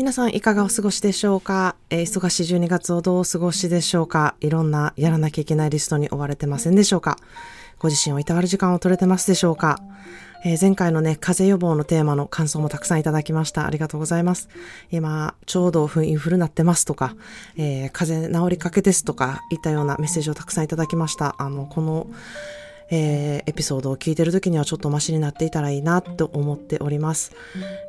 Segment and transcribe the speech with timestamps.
[0.00, 4.34] 皆さんいかがお過ごしでしょうか、えー、忙しい12月をどうお過ごしでしょうか？
[4.40, 7.18] いろんなやらなきゃいけないリストに追われてませんでしょうか？
[7.78, 9.78] ご自身をいたわる時間を取れてますでしょうか？
[10.42, 13.66] えー、前回のね、風邪予防のテーマの感想もたくさんいただきました。
[13.66, 14.48] ありがとうございます。
[14.90, 17.14] 今、ちょうどインフルなってますとか、
[17.58, 21.34] えー、風邪治りかけですとか、いったようなメッセージをたくさんいただきました。
[21.36, 22.06] あの、この、
[22.90, 27.32] えー、エピソードを聞いてる時にはちょっとマシになっていたらいいなと思っております。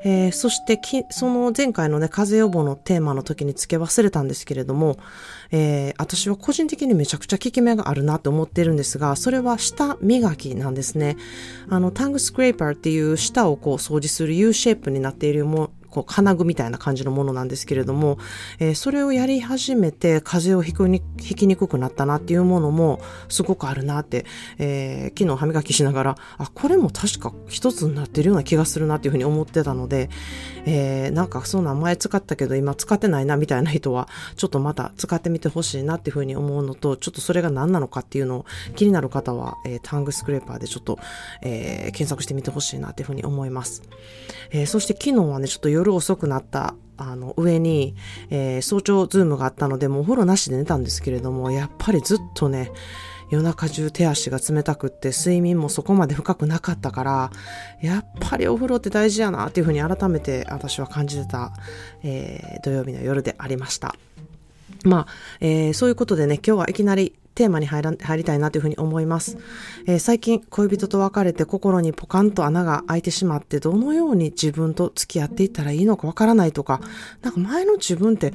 [0.03, 4.97] えー、そしてき、その前回のね、風邪予防のテーマの時に付け忘れたんですけれども、
[5.51, 11.17] えー、私は個人的にめちゃくちゃ効き目があるなと思ってるんですが、それは舌磨きなんですね。
[11.69, 18.17] あの、タングスクレーパーっていう舌をこう掃除する U シェイプになっているもこう金具みたいな感じのものなんですけれども、
[18.59, 24.25] えー、それをやり始めて風邪をひくにひきにくくなったなっていうものもすごくあるなって、
[24.57, 30.09] えー、昨日歯磨きしながら、あ、これも確か一つになってるような気がするなっていうふうに思ってたので、
[30.65, 40.99] えー、なんかそんな前使ったけど今使ってないなみたいな人は、ちょっとまた使ってみてほしいなっていうふうに思うのと、ちょっとそれが何なのかっていうのを気になる方は、えー、タングスクレーパーでちょっと、
[41.41, 43.83] えー、検索してみてほしいなっていうふうに思います。
[44.51, 47.95] えー、そして昨日はね、ちょっと夜遅くなったあの上に、
[48.29, 52.71] えー、早朝ズームがあったので、もうお風呂なしで寝たんですけれども、やっぱりずっとね、
[53.31, 57.31] 夜中中手足が冷たくって睡眠もそこまで深くなかったから、
[57.81, 61.53] やっぱりお風呂って大事やなっていうふうに改めて私は感じてた、
[62.03, 63.95] えー、土曜日の夜でありました。
[64.83, 65.07] まあ、
[65.39, 69.37] えー、そういうことでね、今日はいきなりテーマに入ら入りたいなというふうに思います、
[69.87, 76.81] えー、最近恋人と別れて心にポカンと穴が開いてしまってどのように自分と付き合っていったらいいのかわからないとか、
[77.21, 78.33] なんか前の自分って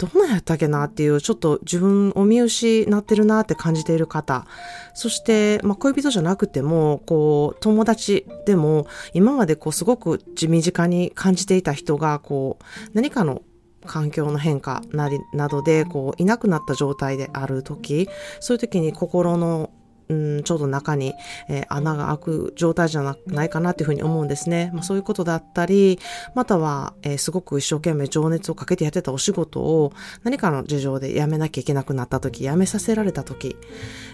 [0.00, 4.46] どんなやったっけなっていう、ちょっと自分を見失ってるなって感じている方、
[4.94, 12.64] そして、まあ、恋人じゃなくても、こう、友達でも、今までこう、すごく身近に感じていた人が、こう、
[12.94, 13.42] 何かの
[13.86, 18.08] 環境の変化なり、などで、こう、いなくなった状態である時、
[18.40, 19.70] そういう時に心の
[20.10, 21.14] うん、ちょうど中に、
[21.48, 24.70] えー、穴が開く状態じゃないかなっていうふうに思うんですね。
[24.74, 26.00] まあ、そういうことだったり、
[26.34, 29.92] または、えー、すごく一生懸命情熱をかけてやってたお仕事を
[30.24, 33.56] 何かの事情で辞めなきゃいけなくなった時、辞めさせられた時、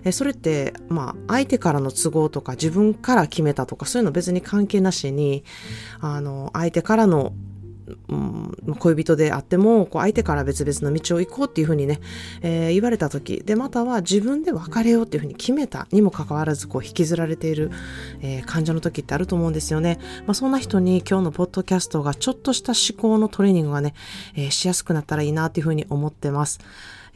[0.04, 5.44] えー、それって、まあ、相手からの都合とか自分から決めたとか、そういうの別に関係なしに、
[6.00, 7.32] あの、相手からの
[8.08, 12.00] うん、恋人であっても、こう相手から別々の道を行こうっていうふうにね、
[12.42, 17.70] えー、言われた時、で、または自分で別れようっていうふうに決めたにもかかわらず、こう引きずられている、
[18.22, 19.98] えー、患者の時ってあると思うんですよね。
[20.26, 23.94] まあ、そんな人に今日のポッドキャストがちょっとした思考のトレーニングがね、
[24.34, 26.60] えー、しやすくなったらいいなっていうふうに思ってます。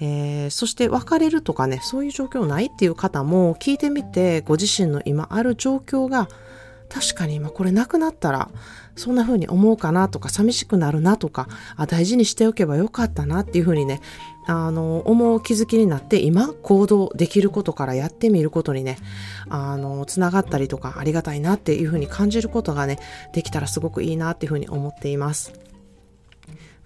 [0.01, 6.29] えー、そして別れるとかね、そういう状況ないっていう方も聞いてみて、ご自身の今ある状況が
[6.91, 8.51] 確かに今これなくなったら
[8.97, 14.01] そんな風に思うかなとか寂しくなるなとかあ大事にしておけばよかったなっていう風にね
[14.47, 18.99] あの思う気づきになって今行動できることからやってみることにね
[19.49, 22.99] あのつながったりとかありがたいなっていう風に感じることがね
[23.33, 25.70] できたらすごくいいなっていう風に思っています。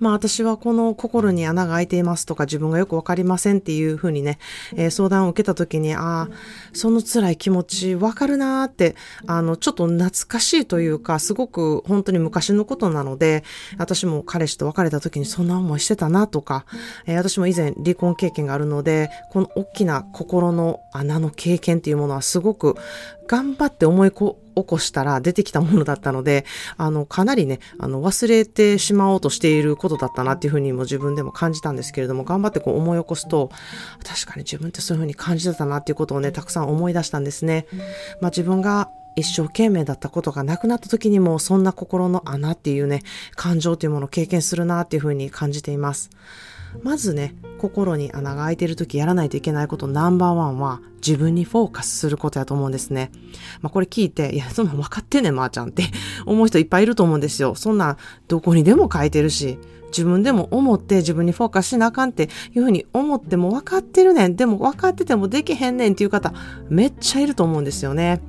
[0.04, 4.38] まあ私はこの心に穴が開いていますとか自分がよくわかりませんっていうふうにね、
[4.76, 6.28] えー、相談を受けた時に、ああ、
[6.74, 13.44] その辛い気持ちわかるなーって、あの、ちょっと懐かしいというか、すごく本当に昔のことなので、
[13.78, 16.66] 私も彼氏と別れた時にそんな思いしてたなとか、
[17.06, 22.76] えー、私も以前離婚経験があるので、この大きな心の穴の経験っていうものはすごく
[23.26, 26.44] 頑張って思い起こしたら出てきたものだったので、
[26.76, 33.50] あの、かなりね、あの、忘れてしまおうとしていることだったなっていうふうにも自分でも感じたんですけれども、頑張ってこう思い起こすと、
[34.04, 37.66] 確かに自分ってそういうふうに感じてたなっていうことをね、たくさん思い出したんですね。
[38.20, 43.02] まあ自分が一生懸命だったことがなくなった時にも、そんな心の穴っていうね、
[43.34, 46.10] 感情っていうものを経験するなっていうふうに感じています。
[46.82, 53.10] まずね、心に穴が開いてる時やらないといけないことナンバーワンは自分にフォーカスすることやと思うんですね。
[53.62, 55.84] まあこれ聞いて、いや、そんなん分かってんねん、まー、あ、ちゃんって
[56.26, 57.54] 思う人いっぱいいると思うんですよ。
[57.54, 57.96] そんな
[58.28, 64.36] どこにでも書いてるし、自分でも思って自分にフォーカスしなあかんっていうふうに思っても分かってるねん。
[64.36, 66.34] でも分かっててもできへんねんっていう方
[66.68, 68.20] めっちゃいると思うんですよね。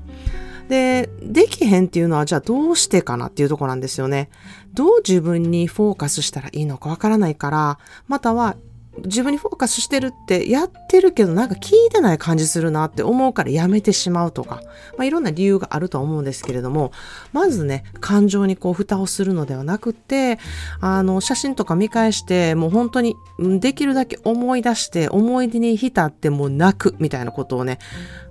[0.67, 4.29] で、できへんっていうのはじゃあどうしてかなっていうとこなんですよね。
[4.73, 8.55] どう自分にフォーカスしたらいいのかわからないから、または
[9.03, 14.61] 自分にフォーカスしてるってやってるけどなんか聞いてない感じするなって思うからやめてしまうとか、
[14.97, 16.91] まあ、いろんな理由があると思うんですけれども、
[17.33, 20.39] まずね、感情にこう蓋をするのではなくて、
[20.79, 23.15] あの、写真とか見返して、もう本当に
[23.59, 27.79] できるだけ思い出して、思い出に浸ってもう泣くみたいなことをね、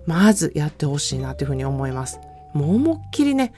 [0.06, 2.18] まずやってほしいなというふうに思います。
[2.52, 3.52] もう思いっきりね、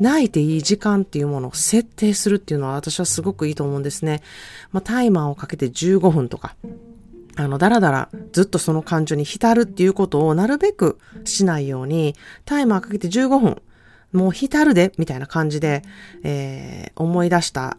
[0.00, 4.22] 泣いていい時間っていうものを設定するっていうのは私はすごくいいと思うんですね。
[4.72, 6.56] まあ、タイマーをかけて15分とか、
[7.36, 12.14] あの、だらだらずっとその感情に浸るっていうことをなるべくしないように、
[12.44, 13.62] タイマーかけて15分、
[14.12, 15.82] もう浸るで、みたいな感じで、
[16.22, 17.78] えー、思い出した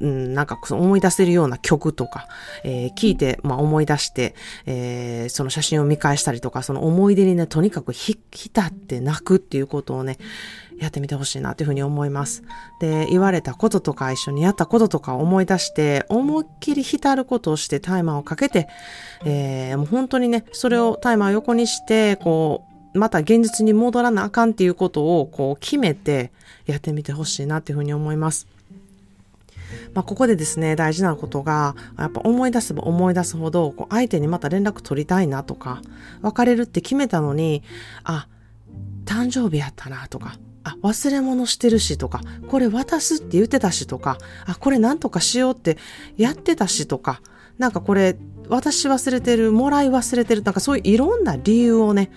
[0.00, 2.26] うん、なんか思い出せるような曲とか、
[2.64, 4.34] えー、聞いて、まあ、思い出して、
[4.66, 8.18] えー、その写真を見返したりとか、その思い出にね、とにかく、浸
[8.60, 10.18] って泣くっていうことをね、
[10.80, 12.42] やってみてほしいなというふうに思います。
[12.80, 18.66] で、言われたこととか一緒にやったこととか思い出して、思いっきり浸ることをしてタイマーをかけて、
[19.24, 26.32] えー、もう本当にね、それをタイマー横にして、こう、また現実に戻らなあかんっていうことをこう決めて
[26.66, 28.48] やってみてほしいなっていうふうに思います。
[29.94, 35.82] まあ、ここでですね、大事なことが、やっぱ思い出せば思い出すほど、こう相手にまた連絡取りたいなとか、
[36.22, 37.62] 別れるって決めたのに、
[38.02, 38.28] あ、
[39.04, 45.78] 誕生日やったなとか、あ、忘れ物してるしとか、これ渡すって言ってたしとか、あ、これなんとかしようって
[46.16, 47.20] やってたしとか、
[47.58, 48.16] なんかこれ、
[48.48, 52.10] 私忘れてる、もらい忘れてる、なんかそういういろんな理由をね、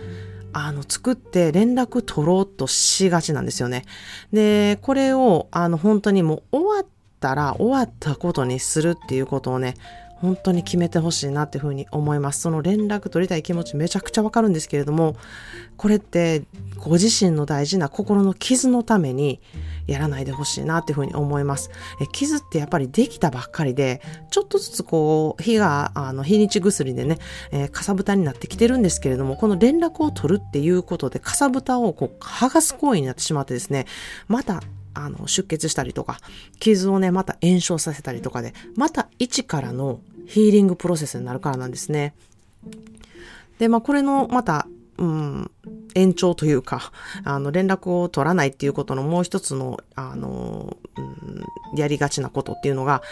[0.51, 3.85] あの、作って連絡取ろうとしがちなんですよね。
[4.31, 6.87] で、これを、あの、本当にもう終わっ
[7.19, 9.75] たら終わったことにするっていうことをね、
[10.23, 12.39] 本当に決めてほしいなっていうふうに思います。
[12.39, 15.17] その連絡取りたい気持ちめちゃくちゃわかるんですけれども、
[15.75, 16.43] これって
[16.77, 19.41] ご自身の大事な心の傷のために
[19.85, 21.71] やらないでほしいなっていうふうに思います。
[21.99, 27.19] え傷ってやっぱりできたばっかりで、ちょっとずつこう、火が、あの、日にち薬でね、
[27.51, 33.87] えー、かさぶたになってきてるんですけれども、この連絡を取るっていうことで、かさぶたをこう、剥がす行為になってしまってですね、
[34.29, 36.19] またあの、出血したりとか、
[36.59, 39.99] 傷をね、また炎症させたりとかで、また一からの
[40.33, 42.15] ヒーリングプロセスになるからなんですね。
[43.59, 45.51] で、まあ、これの、また、うん、
[45.93, 46.91] 延長というか、
[47.23, 53.03] あの、連絡を取らないっていうことのもう一つの、あの、うん、やりがちなことっていうのが、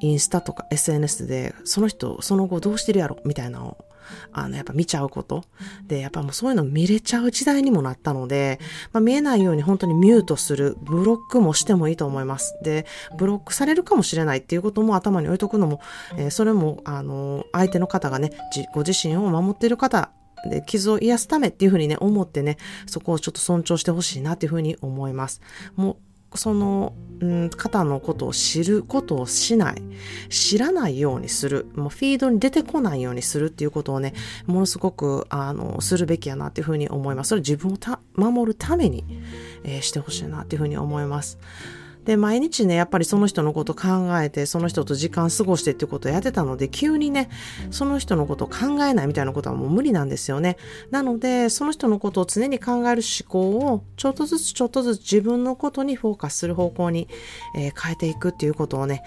[0.00, 3.18] インスタとか SNS で、その人、その後どうしてるやろ？
[3.24, 3.84] みたいなのを
[4.32, 5.44] あの、やっぱ見ちゃうこと。
[5.86, 8.58] で、やっぱもうそういうの見れちゃう時代にもなったので、
[8.92, 12.58] まあ、見えないように本当にミュートする、ブロックもしてもいいと思います。
[12.62, 15.80] で、ブロックされるかもしれないっていうことも頭に置いとくのも、
[16.16, 18.30] えー、それも、あの、相手の方がね、
[18.74, 20.10] ご自身を守っている方
[20.46, 25.40] で、傷を癒すためっていうふうにね、思ってね、そこをちょっと尊重してほしいなっていうふうに思います。
[25.76, 25.96] もう、
[26.34, 29.82] その、うん、方のことを知ることをしない。
[30.28, 31.66] 知らないようにする。
[31.74, 34.14] もうフィードに出てこないようにするっていうことをね、
[34.46, 37.28] ものすごく、あの、するべきやなっていうふうに思います。
[37.28, 37.78] それ自分を
[38.14, 39.04] 守るために、
[39.64, 41.38] えー、してほしいなっていうふうに思います。
[42.08, 47.28] で、毎日ね、やっぱりその人のこと考えて、その人と時間過ごしてってことをやってたので、急にね、
[47.70, 50.56] その人のことを考えないみたいなことはもう無理なんですよね。
[50.90, 57.08] なので、その人のことを常に考える思考を、ちょっとずつちょっとずつ自分のことにフォーカスする方向に、
[57.54, 59.02] えー、変えていくっていうことをね、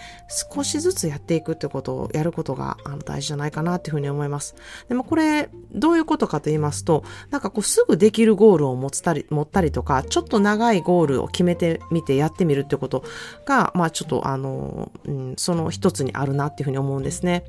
[0.53, 4.53] 少しずつやっていくってことをやることがあの大事じゃないかなっていうふうに思います。
[4.89, 13.03] でもこれ、どういうことかと言いますと、なんかこうすぐできるゴールを持つたり、持ったりとか、ちょっと長いゴールを決めてみてやってみるってことこと
[13.45, 17.45] が、まあちょっとあの、うん、その一つにあるなっていうふうに思うんですね。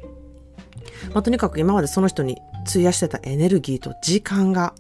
[1.13, 4.75] まあとにかく今までその人に費やしてたエネルギーと時間が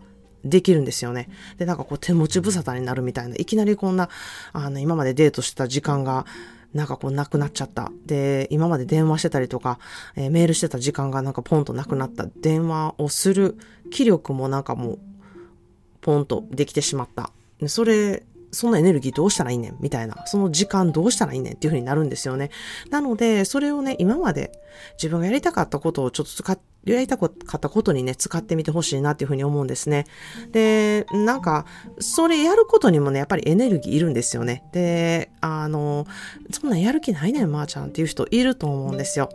[0.44, 1.28] できるんですよね。
[1.58, 4.08] で、なんかこう手持ち無沙汰になるみたいな、いきなりこんな、
[4.52, 6.26] あの、今までデートしてた時間が、
[6.74, 7.92] なんかこうなくなっちゃった。
[8.06, 9.78] で、今まで電話してたりとか、
[10.16, 12.26] えー、メールしてた時間がなんかポンとなくなった。
[12.40, 13.58] 電話をする
[13.90, 14.98] 気力もなんかもう、
[16.00, 17.30] ポンとできてしまった。
[17.68, 19.76] それそのエネルギーどうしたらいいねん？
[19.80, 22.50] みたいな、その時間どうしたらいいねんっていう風になるんですよね。
[22.90, 24.52] なので、それをね、今まで
[24.94, 30.04] 自分がやりたかったことをちょっと使っやりたかったことにね、使ってみてほしいなっていうふうに思うんですね。
[30.50, 31.64] で、なんか、
[32.00, 34.64] それやることにもね、やっぱりエネルギーいるんですよね。
[34.72, 36.08] で、あの、
[36.50, 39.28] そんなやる気ないねん、まー、あ、ちゃんっていう人いると思うんですよ。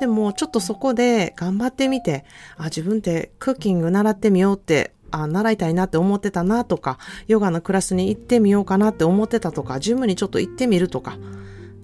[0.00, 2.24] でも、ちょっとそこで頑張ってみて、
[2.56, 11.18] あ、自分ってクッキング習ってみようってあ、習いたいなって思ってたなとか、ヨガのクラスに行ってみようかなって思ってたとか、ジムにちょっと行ってみるとか、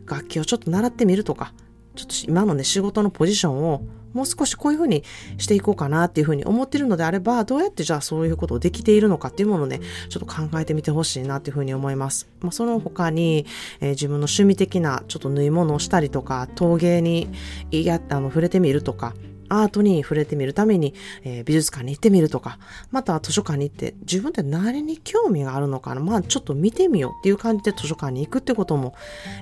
[0.07, 1.53] 楽器をちょっと習ってみるとか、
[1.95, 3.83] ちょっと今のね、仕事のポジションを
[4.13, 5.05] もう少しこういうふうに
[5.39, 12.29] していこうかなっていうふうに思ってるのであれば、どうやってじゃあそういうことをできているのかっていうものをね、ちょっと考えてみてほしいなっていうふうに思います。
[12.41, 13.47] まあ、その他に、
[13.81, 17.29] えー、自分の趣味的なちょっと縫い物をしたりとか、陶芸に
[17.71, 19.15] やあの触れてみるとか、
[19.51, 22.59] アートに触れてみるために、えー、美術館に行ってみるとか、
[22.91, 28.95] また図書館に行って自分って何に興味があるのかな、まあちょっと見てみようっていう感じで図書館に行くってことも、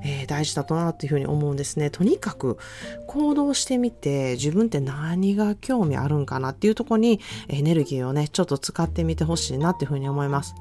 [0.05, 1.91] えー、大事だとなっていうふうに思うんですね。
[1.91, 2.59] とにかく
[3.07, 10.55] 行動してみて自分って何が興味あるんかなっていうとこにエネルギーをね、ちょっと使ってみてほしいなっていうふうに思います。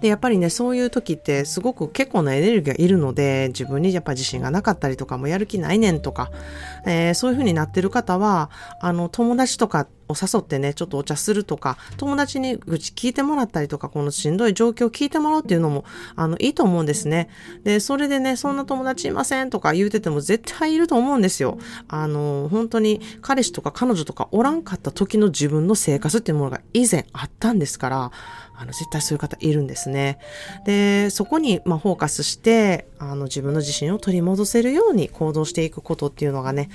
[0.00, 6.30] で、やっぱりね、そういう時ってすごく結構なエネルギーがいるので、自分にやっぱ自信がなかったりとか、もやる気ないねんとか、
[6.86, 15.84] えー、そういう風になってる方は、あの、友達とかを誘ってね、ちょっとお茶するとか、友達に愚痴聞いてもらったりとか、このしんどい状況を聞いてもらうっていうのも、
[16.16, 17.28] あの、いいと思うんですね。
[17.64, 21.58] で、それでね、そんな友達いませんとか言うてても絶対いると思うんですよ。
[21.88, 28.12] あの、本当に彼氏とか彼女とかおらんかった時の自分の生活っていうものが以前あったんですから、
[28.60, 30.18] あの、絶対そういう方いるんですね。
[30.66, 36.68] で、そこに、まあ、フォーカスして、あの、自分の自信を取り戻せるように行動していくことっていうのがね、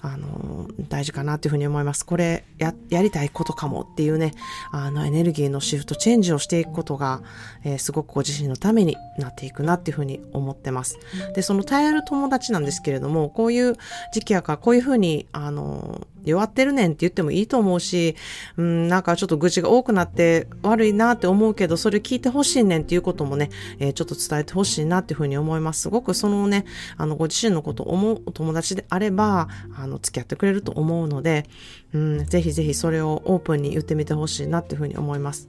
[0.00, 2.06] あの、大事かなというふうに思います。
[2.06, 4.32] これ、や、やりたいことかもっていうね、
[4.72, 7.20] あの、エネルギーのシフトチェンジをしていくことが、
[7.62, 10.98] えー、すごくご自身のためになっていくなっていうふうに思ってます。
[11.34, 13.76] で、その頼る友達なんですけれども、こういう
[14.12, 18.16] 時期やから、こういうふうに、あの、弱ってるねんって言ってもいいと思うし、
[18.56, 25.82] うん、なんかちょっと愚痴が多くなって悪いなって思うけど、それ聞いてほしいねんっていうこともね、えー、ちょっと伝えてほしいなっていうふうに思います。
[25.82, 26.64] すごくそのね、
[26.96, 31.46] あの、ご自身のことを思う友達であれば、あの、付き合ってくれると思うので、
[31.92, 35.48] うん、ぜひぜひそれをオープンに言ってみてほしいなっていうふうに思います。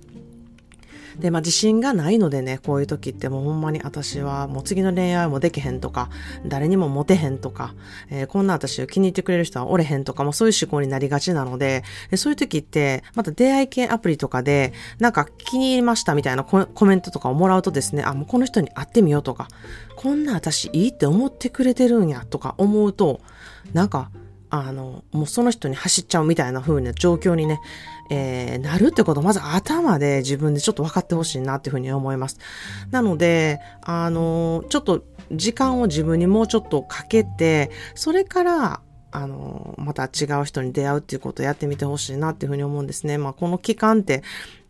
[1.18, 6.10] で、まあ自信がないのでね、こういう時ってもうほんまに私はもう次の恋愛もできへんとか、
[6.46, 7.74] 誰にもモテへんとか、
[8.10, 19.48] えー、こんな私を気に入ってくれる人はおれへんとか、もうそういう思考になりがちなので、でそういう時って、また出会い系アプリとかで、なんか気に入りましたみたいなコメントとかをもらうとですね、あ、もうこの人に会ってみようとか、
[19.96, 23.22] こんな私いいって思ってくれてるんやとか思うと、
[23.74, 24.10] なんか、
[24.50, 27.60] あの、もうその人に走っちゃうみたいな風な状況にね、
[28.10, 32.38] えー、なるってことまず頭で自分でちょっと分かってほしいなっていうふうに思います。
[32.92, 43.18] なので、あの、ちょっと時間を自分にもうちょっとかけて、それから、あの、また違う人に出会うっていうことをやってみてほしいなっていうふうに思うんですね。
[43.18, 44.24] まあ、この期間って、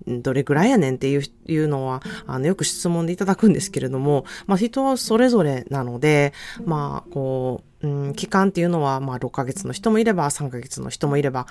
[0.08, 6.34] どれぐらいやねんっていういうのは、あの、よく質問でいただくんですけれども、まあ、人はそれぞれなので、
[6.66, 11.48] まあ、こう、うん、期間っていうのは、まあ、6ヶ月の人もいれば、3ヶ月の人もいれば、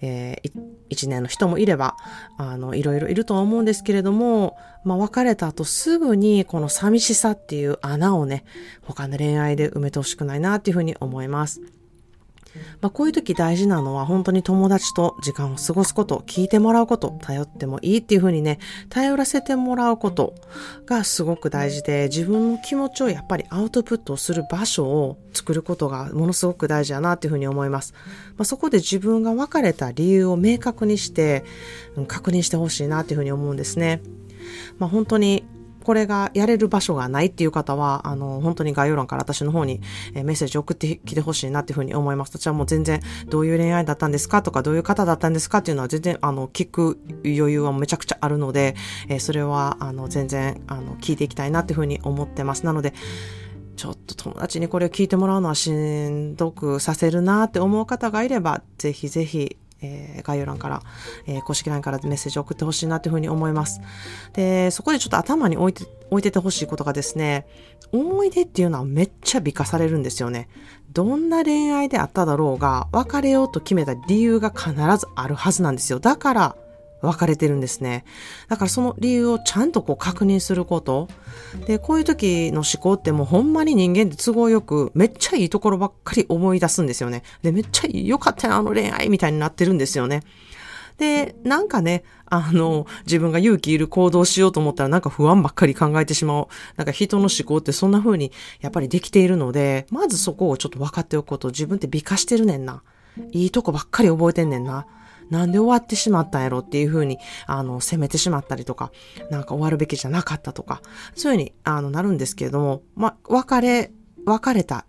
[0.00, 0.52] えー、
[0.90, 1.96] 1年の人もいれば、
[2.36, 8.44] あの、いろいろいるとは思うんですけれども、まあ、別れた後すぐに、この寂しさっていう穴をね、
[8.82, 11.60] 他の恋愛で埋めてほしくないなっていうふうに思います。
[12.80, 20.34] まあ、こういう時大事なのは本当に友達と時間を過ごすこと、聞いてもらうこと、頼ってもいいっていうふうにね、頼らせてもらうこと
[20.86, 27.94] がすごく大事で、自分の気持ちをやっぱりアウトプットする場所を作ることがものすごく大事だなっていうふうに思います。
[28.36, 31.44] まあ、そこで自分が別れた理由を明確にして、
[32.06, 34.02] 確認してほしいなっていうふうに思うんですね。
[34.78, 35.44] まあ、本当に
[35.88, 39.80] これがやれる場所がないっていう方は、あの、本当に概要欄から私の方に
[40.12, 42.38] メッセージ送ってきてほしいなっていうふうに思います。
[42.38, 44.42] 私はもう全然どういう恋愛だったんですか？
[44.42, 45.58] とか、どういう方だったんですか？
[45.58, 48.76] っていうのは全然、あの、聞く余裕はめちゃくちゃあるので、
[49.08, 52.66] えそれは、あの、全然、あの、聞いていきたいなっていうふうに思ってます。
[52.66, 52.92] なので、
[53.76, 60.82] ちょっと友達にこれを聞いてもらうのはしんどくさせるなって思う方がいれば、ぜひぜひえー、概要欄から、
[61.26, 63.80] えー、公式 LINE からメッセージを送ってほしいなというふうに思います。
[64.32, 67.46] で、そこでちょっと頭に置いて、置いててほしいことがですね、
[67.92, 70.48] 思い出っていうのはめっちゃ美化されるんですよね。
[70.92, 76.00] どんな恋愛であっただろうが、別れようと決めた理由が必ずあるはずなんですよ。
[76.00, 76.56] だから、
[77.00, 78.04] 分かれてるんですね。
[78.48, 81.08] だからその理由をちゃんとこう確認すること。
[81.66, 87.22] で、こういう時の思考ってもうほんまに人間って都合よく、めっちゃいいところばっかり思い出すんですよね。
[87.42, 90.22] で、めっちゃ良かったよ、あの恋愛みたいになってるんですよね。
[90.98, 96.48] で、なんかね、あの、自分が勇気いる行動しようと思ったらなんか不安ばっかり考えてしまう。
[96.76, 102.82] なんか人の思考ってそんな風にやっぱりできているので、まずそこをちょっと分かっておくこと、自分って美化してるねんな。
[103.30, 104.86] いいとこばっかり覚えてんねんな。
[105.30, 108.90] なんで終わってしまったんやろっていう風に、あの、責めてしまったりとか、
[109.30, 110.82] なんか終わるべきじゃなかったとか、
[111.14, 113.92] そういう風に、あの、なるんですけれども、ま、別れ、
[114.24, 114.86] 別れた、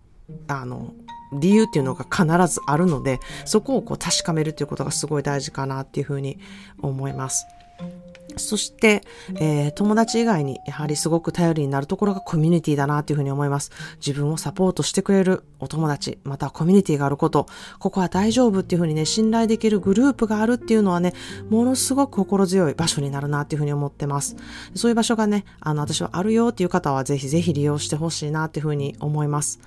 [0.48, 0.94] あの、
[1.32, 6.38] 理由っていうのが必ずあるので、そこをこう確かめるっていうことがすごい大事かなっていうふうに
[6.80, 7.46] 思います。
[8.36, 9.02] そして、
[9.36, 13.70] えー、友達以外にやはりすごく頼りになるところがコミュニティだなというふうに思います。
[14.04, 17.46] 自分をサポートしてくれるお友達、またコミュニティがあること、
[17.78, 21.14] ここは大丈夫っていうふうにね、信頼できるグループがあるっていうのはね、
[21.48, 24.36] ものすごく心強い場所になるなっていうふうに思ってます。
[24.74, 29.60] そういう場所がね、あの、私はあるよっていう方はぜひぜひ利用してほしいなっていうふうに思います。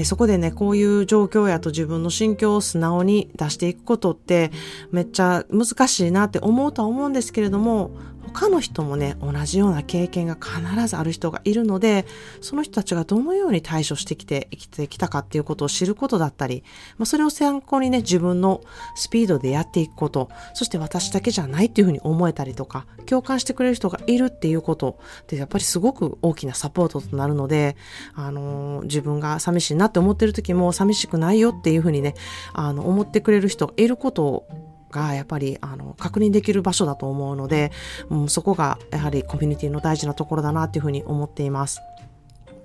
[0.00, 4.50] えそこでね、こういう状況やと自分の心境を素直に出していくことって
[4.90, 7.90] めっちゃ難しいなって思うとは思うんですけれども、
[8.32, 12.06] 他の人もね、同じような経験が必ずある人がいるので、
[12.40, 16.64] その人たちがどのように対処してきて、生きてきたかっていうことを知ることだったり、
[16.98, 18.62] まあ、それを参考にね、自分の
[18.94, 27.76] スピードでやっていくこと、そして私だけじゃないっていうふうに思えたりとか、共感してくれる人がいるっていうことってやっぱりすごく大きなサポートとなるので、
[28.14, 32.14] あのー、自分が寂しいなって思ってる時も寂しくないよっていうふうにね、
[32.52, 37.72] あの、思ってくれる人がいることをがやっぱりあの確認できる場所だと思うので、
[38.08, 41.80] うん、そこがやはりコミュニティの大事なところだなっていうふうに思っています。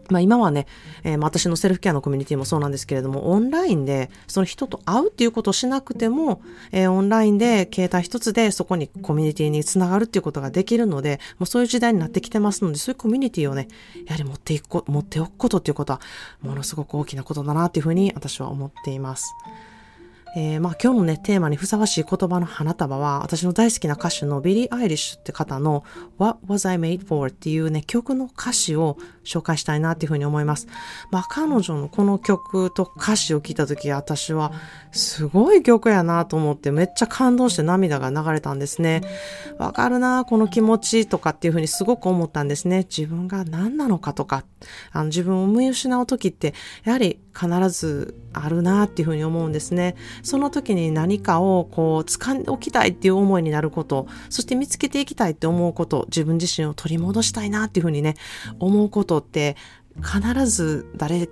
[0.09, 0.67] まあ今はね、
[1.03, 6.41] えー、私のセルフケアのコミュニティもそうなんですけれども、オンラインでその人と会うっていうことをしなくても、
[6.71, 13.67] えー、オンラインで携帯一つでそこにコミュニティにつながるっていうことができるので、もうそういう時代になってきてますので、そういうコミュニティをね、
[14.05, 16.01] やはり持っていく、持っておくことっていうことは、
[16.41, 19.33] ものすごく大きなことだなっていうふうに私は思っています。
[20.37, 25.85] えー、まあ今日のね、テーマにふさわしい言葉の花束は、私の大好きな歌手のビリー・アイリッシュって方の
[26.17, 27.29] What Was I Made For?
[27.29, 30.67] っていうね、曲の歌詞を紹介したいなっていうふうに思います。
[31.09, 34.51] まあ彼女のこの曲と歌詞を聞いたとき、私は
[34.91, 39.03] すごい曲やなと思ってめっちゃ感動して涙が流れたんですね。
[39.57, 42.79] わかるなこの気持ちとかっていうふうにすごく思ったんですね。
[42.79, 44.43] 自分が何なのかとか、
[44.91, 49.95] あの自分を見失うときって、やはり必ずあるなっていうふうに思うんですね。
[50.23, 58.15] その時に何かをこう掴んでおきたいっていう思いになること、そして見つけていきたいって思うこと、自分自身を取り戻したいなっていうふうにね、
[58.59, 59.55] 思うことって
[60.01, 61.29] 必ず誰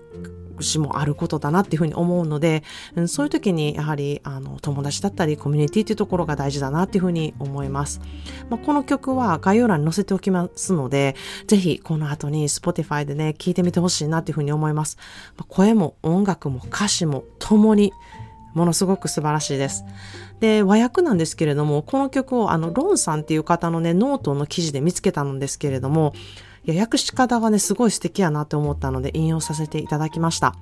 [0.60, 2.64] しもあることだなっていうふうに思うので、
[3.08, 8.02] そういう時にやはりあの友達だったりコミュニティっていうところが大事だなっていうふうに思います。
[8.50, 11.16] まあ、この曲は概要欄に載せておきますので、
[11.48, 14.98] ぜひこの後に Spotify でね、聴いてみてほしいなっていうふうに思います。
[15.38, 17.94] まあ、声も音楽も歌詞も共に
[18.54, 19.84] ものすごく素晴らしいです。
[20.40, 26.14] で、和訳なんですけれども、この曲をあの、ロンさんっていう方のね、ノートの記事で見つけたんですけれども、
[26.66, 30.56] いや、訳し方がね、すごい素敵やなって思ったので引用させていただきました。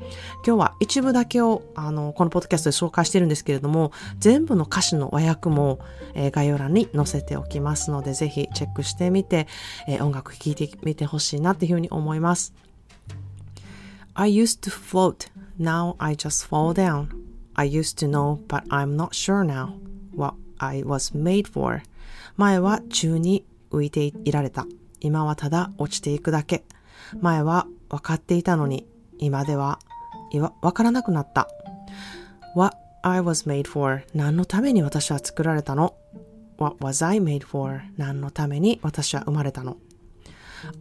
[0.45, 5.79] 今日は一部だけを、あの、このポッドキャストで紹介してるんですけれども、全部の歌詞の和訳も、
[6.15, 9.47] えー、概要欄に載せておきますので、ぜひチェックしてみて、
[9.87, 12.53] えー、音楽聴いてみてほしいなっていうふうに思います。
[14.15, 17.09] I used to float, now I just fall down.
[17.53, 19.73] I used to know, but I'm not sure now
[20.15, 21.83] what I was made for.
[22.37, 24.65] 前は宙に浮いていられた。
[25.01, 26.63] 今はただ落ちていくだけ。
[27.19, 28.87] 前は分かっていたのに、
[29.17, 29.79] 今では
[30.61, 31.49] 分からなくなった。
[32.55, 35.95] What I was made for 何のために私は作られたの
[36.57, 39.77] ?What was I made for 何のために私は生まれたの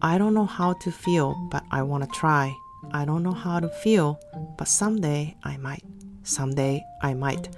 [0.01, 2.51] ?I don't know how to feel, but I wanna try.
[2.93, 4.17] I don't know how to feel,
[4.57, 5.83] but someday I might.
[6.25, 7.51] Someday I might.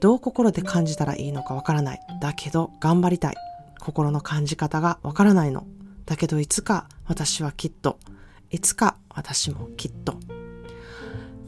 [0.00, 2.00] どう心で感じたらいいのかわからない。
[2.20, 3.34] だけど頑張りたい。
[3.80, 5.66] 心の感じ方がわからないの。
[6.06, 7.98] だけどいつか私はきっと、
[8.50, 10.18] いつか私もきっと。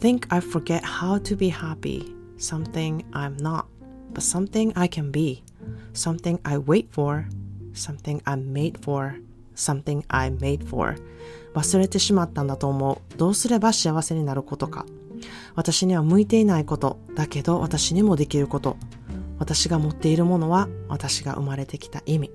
[0.01, 3.64] Think I forget how to be happy, something I'm not,
[4.12, 5.42] but something I can be,
[5.94, 7.27] something I wait for,
[7.73, 9.21] something I'm made for,
[9.55, 10.97] something I'm made for.
[11.55, 13.16] 忘れてしまったんだと思う。
[13.16, 14.87] どうすれば幸せになることか。
[15.55, 18.77] 私には向いていないこと、だけど私にもできること。
[19.38, 22.31] 私が持っているものは私が生まれてきた意味。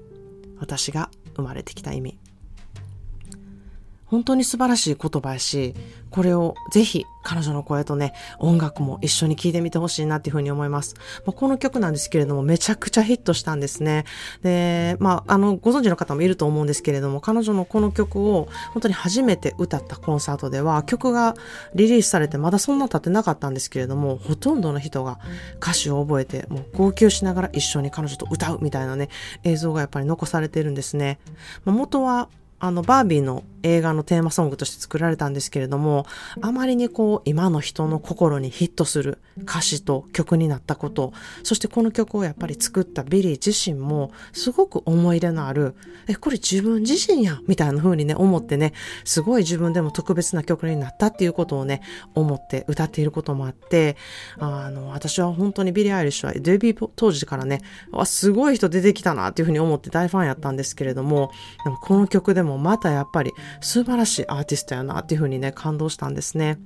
[0.58, 2.20] 私が生まれてきた意味。
[4.14, 5.74] 本当に素晴らしい言葉やし、
[6.12, 10.94] これをぜひ彼女の声とね、音楽も一緒に聴いてみてほしいなっていうふうに思います。
[11.26, 14.06] まあ、この曲なんですけれども、めちゃくちゃヒットしたんですね。
[14.44, 21.34] で、まあ、あの、ご存知の方もいると思うんですけれども、彼女のこの曲を本当に初めて歌ったコンサートでは、曲が
[21.74, 25.18] リリースされてまだそんな経ってなかったんですけれども、ほとんどの人が
[25.60, 29.10] 歌詞を覚えて、もう号泣しながら一緒に彼女と歌うみたいなね、
[29.44, 31.18] 映像がやっぱり残されてるんですね。
[31.66, 32.30] まあ、元は
[32.64, 36.06] あの、バービーの映画のテーマソングとして作られたんですけれども、
[36.42, 45.76] あまりにこう今の人の心にヒットする歌詞と曲になったこと、そしてこの曲をやっぱり作ったビリー自身もすごく思い入れのある、
[46.08, 48.74] え、これ自分自身やみたいな風にね、思ってね、
[49.06, 51.82] すごい自分でも特別な曲になったっていうことをね、
[52.16, 53.98] 思って歌っていることもあって、
[54.40, 61.32] あの、私は本当にビリー・アイリッシュはデビュー当時からね、わ、すごい人出てきたなっていう風に思って大ファンやったんですけれども、
[61.64, 66.60] でもこの曲でもまたやっぱり素晴らしいアーティストやなっていうふうにね、感動したんですね。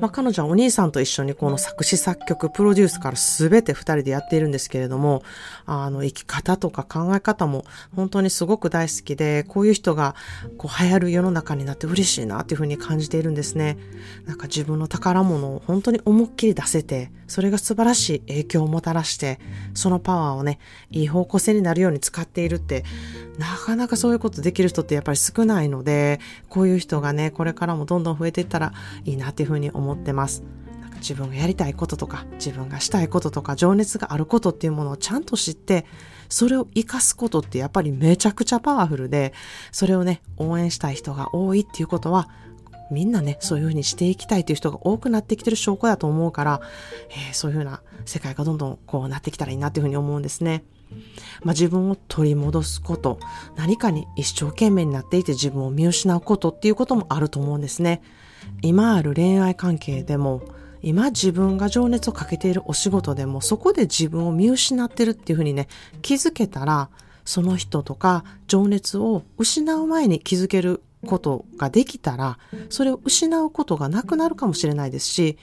[0.00, 5.22] まあ、彼女はお兄さんと一緒にこの作詞作曲、プロデュースから全て二人でやっているんですけれども、
[5.66, 10.14] あの、生き方とか考え方も本当にすごく大好きで、こういう人が
[10.56, 13.78] こう流行る世の中になって嬉しいなっていうふうに感じているんですね。
[14.26, 19.38] なんか自分の宝物を本当に思いっきり出せて、それが素晴らしい影響をもたらして、
[19.74, 20.58] そのパワーをね、
[20.90, 22.84] いい方向性になるように使っているって、
[23.38, 28.72] なかなかそういうことできる人ってやっぱり少ないので、こういう人がね、これからもどんどん増えていったら
[29.04, 30.42] いいなっていうふうに思思ってます。
[30.80, 35.86] なんか自分がやりたいこととか、自分がしたいこととか、情熱があることっていうものをちゃんと知って、
[36.28, 39.32] それを活かすことってやっぱりめちゃくちゃパワフルで、
[39.72, 42.28] それをね、応援したい人が多いっていうことは、
[42.90, 46.60] みんなね、そういうふうにしていきたいという人が多くなってきてる証拠だと思うから、
[47.10, 50.64] えー、そういうふうな世界がどんどんこうなってきたらいいなっていうふうに思うんですね。
[51.42, 53.18] まあ、自分を取り戻すこと、
[53.56, 58.02] 何かに一生懸命になっていて自分を見失うことっていうこともあると思うんですね。
[58.62, 60.42] 今ある恋愛関係でも、
[60.82, 65.68] 今自分が情熱をかけているお仕事でも、そこで自分を見失ってるっていうふうにね、
[66.02, 66.90] 気づけたら、
[67.24, 72.38] その人とか情熱を失う前に気づけることができたら、
[72.70, 75.38] それを失うことがなくなるかもしれないですし、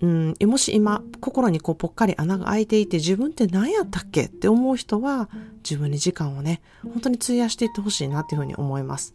[0.00, 4.26] うん、もし今心にこうぽっかり穴が開いていて自分って何やったっけ？
[4.26, 5.28] って思う人は
[5.68, 9.12] 自分に時間をね、本当に費やしていってほしいなっていうふうに思います。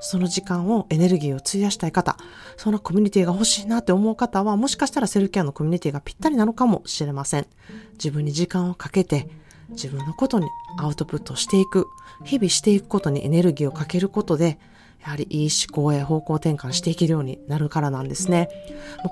[0.00, 2.16] その時間をエネルギーを費やしたい方、
[2.56, 7.46] そのコミュニティが欲しいなって思う方はもしかしたらセルケアのコミュニティがぴったりなのかもしれません。
[7.92, 9.28] 自分に時間をかけて
[9.70, 11.86] 自分のことにアウトプットしていく、
[12.24, 14.58] 日々していくことにエネルギーをかけることで
[15.04, 18.48] やはりいい思考へ方向転換していけるようになるからなんですね。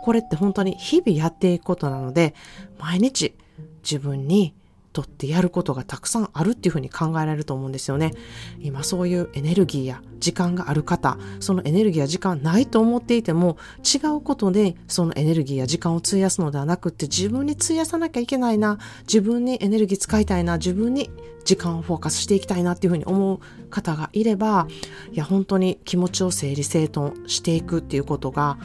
[0.02, 2.34] これって本当に日々やっていくことなので、
[2.78, 3.34] 毎日
[3.82, 4.54] 自分に
[4.92, 8.12] とってやることがたくさんあるっていうふうに考えられると思うんですよね。
[8.60, 21.10] 今そういうエネルギーや時間がある方、そのエネルギーや時間ないと思っていても違うことでそのエネルギーや時間を費やすのではなくって自分に費やさなきゃいけないな、自分にエネルギー使いたいな、自分に
[21.44, 24.68] 時間をフォーカスしていきたいなっていうふうに思う方がいれば、
[25.12, 28.58] いや本当に気持ちを整理整頓していくっていうことが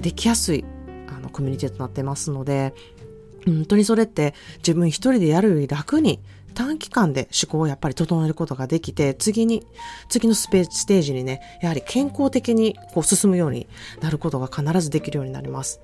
[0.00, 0.64] できやすい
[1.08, 2.74] あのコミュニティとなってますので、
[3.46, 6.20] 本当にそれって自分一人でやるより楽に
[6.52, 9.66] 短期間で思考をやっぱり整えることができて、次に、
[10.08, 13.66] 次のスペーステージにね、やはり健康的にこう進むように
[14.00, 15.80] なることが必ずできるようになります。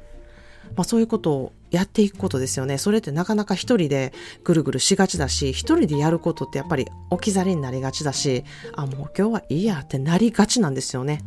[0.76, 2.78] まあそういうことをやっていくことですよね。
[2.78, 4.12] それってなかなか一人で
[4.44, 8.44] ぐるぐるしがちだし、一人でやることってやっぱり置き去りになりがちだし、
[8.74, 11.22] あ、もう今日はいいやってなりがちなんですよね。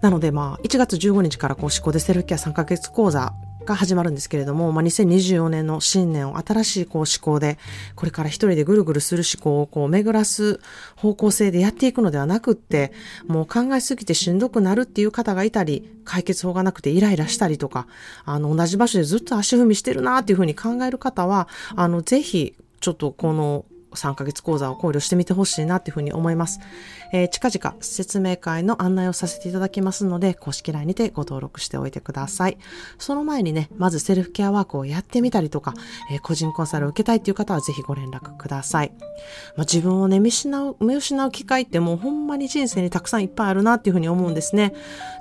[0.00, 3.32] なのでまあ1月15日からこう思考でセルフケア3ヶ月講座
[3.64, 7.58] が始まるんですけれども、まあ、2024年の新年を新しいこう思考で、
[7.94, 10.60] これから一人でぐるぐるする思考をこう巡らす
[10.96, 12.92] 方向性でやっていくのではなくって、
[13.26, 17.86] もう考えすぎてしんどくなるっていう方がいたり、解決法がなくてイライラしたりとか、
[18.24, 23.64] あの、同じ場所でずっと足踏みしてるなっていうふうに考える方は、あの、ぜひ、ちょっとこの
[23.96, 26.60] 3ヶ月講座を考慮してみてほしいなというふうに思います。
[27.12, 32.58] えー、近々説明会の案内をさせていただきますので、公式 LINE にてご登録しておいてください。
[32.98, 35.74] その前にね、まずセルフケアワークをやってみたりとか、
[36.10, 38.92] えー、個人コンサルを受けたいという方はぜひご連絡ください。
[39.56, 44.74] まあ、自分をね、見失う、見失う機会ってもうほんまに人生にたくさんいっぱいあるなっていうふうに思うんですね。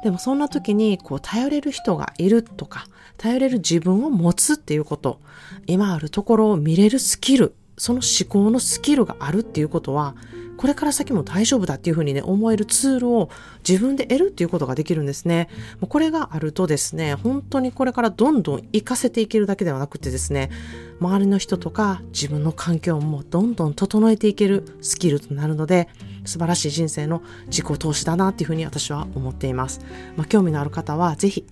[0.03, 5.19] でもそんな時に、こう、頼れる人がいるとか、頼れる自分を持つっていうこと、
[5.67, 10.15] 今あるところを見れるスキル、その思考のスキルがあるっていうことは、
[10.57, 13.29] これから先も大丈夫だっていうふうにね、思えるツールを
[13.67, 15.49] 自分で得るっていうことができるんですね。
[15.89, 20.51] これがあるとですね、本当にこれからどんどん活かせていけるだけではなくてですね、
[20.99, 25.89] 周りの人とか自分の環境もどんどん整えていけるスキルとなるので、
[26.25, 29.81] 素晴らしい人生の自己投資だなっていうふうに私は思っています。
[30.15, 31.45] まあ、興味のある方はぜひ、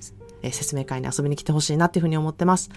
[0.43, 2.69] え説明会に遊びに来てほしいなっていうふうに思ってます。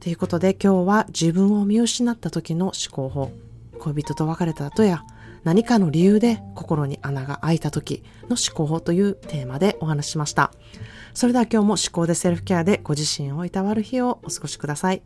[0.00, 3.32] ということで今日は自分を見失った時の思考法、
[3.78, 5.04] 恋人と別れた後や
[5.44, 10.52] 何かの理由で心に穴が開いた時の思考法というテーマでお話ししました。
[11.14, 15.02] それでは今日も思考でセルフケアでご自身をいたわる日をお過ごしください。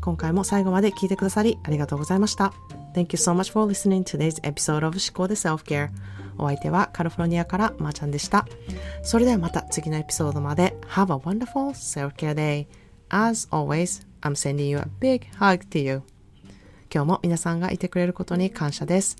[0.00, 2.52] 今回も最後まで聞いてくださりありがとうございました。
[2.94, 5.90] Thank you so much for listening to today's episode of 思考で Self-Care
[6.38, 8.46] お相手はカリフォルニアからまーちゃんでした
[9.02, 12.66] それではまた次のエピソードまで Have a wonderful self-care day
[13.10, 16.02] As always, I'm sending you a big hug to you.
[16.92, 19.16] 今日も皆さんがいてくれることに感謝です。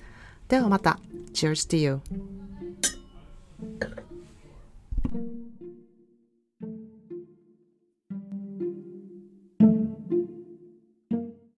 [0.48, 0.98] ではまた。
[1.32, 2.00] Cheers to you.